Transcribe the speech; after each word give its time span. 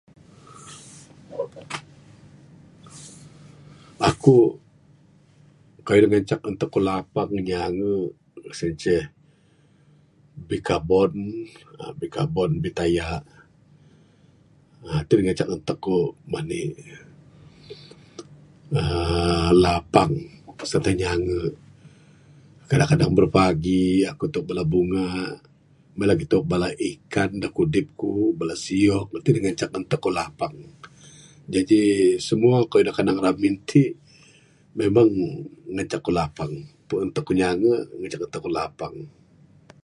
Aku, 4.09 4.35
kayuh 5.85 6.01
da 6.03 6.07
ngancak 6.11 6.39
entek 6.49 6.69
ku 6.73 6.79
lapang 6.89 7.29
nyange 7.47 7.93
sien 8.57 8.73
ceh 8.81 9.03
bikabon, 10.49 11.11
uhh 11.81 11.91
bikabon, 12.01 12.51
bitayak, 12.65 13.21
matik 14.83 15.19
ngancak 15.23 15.51
entek 15.55 15.77
ku 15.85 15.95
mani'k 16.31 16.71
uhh 18.79 19.49
lapang 19.63 20.11
serta 20.71 20.91
nyange. 21.01 21.41
Kadang 22.69 22.89
kadang 22.91 23.11
burupagi 23.15 23.83
aku 24.11 24.23
tubek 24.33 24.47
bala 24.49 24.63
bunga. 24.73 25.07
Meng 25.97 26.03
en 26.07 26.09
lagih 26.09 26.25
ku 26.27 26.31
tubek 26.31 26.49
bala 26.51 26.69
ikan 26.91 27.29
da 27.43 27.47
kudip 27.57 27.87
ku 27.99 28.09
bala 28.39 28.55
siok 28.65 29.05
deh 29.11 29.19
lagih 29.33 29.43
ngancak 29.43 29.71
entek 29.77 29.99
ku 30.05 30.09
lapang. 30.17 30.55
Jaji 31.53 31.81
simua 32.27 32.57
kayuh 32.71 32.85
da 32.87 32.93
kanang 32.97 33.19
ramin 33.25 33.55
ti 33.69 33.83
memang 34.81 35.09
ngancak 35.75 36.01
ku 36.05 36.11
lapang, 36.19 36.51
ngancak 36.55 37.05
entek 37.05 37.23
ku 37.27 37.31
nyange 37.39 37.73
ngancak 37.99 38.23
entek 38.25 38.41
ku 38.45 38.49
lapang. 38.57 38.95